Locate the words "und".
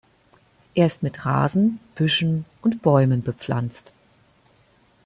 2.63-2.81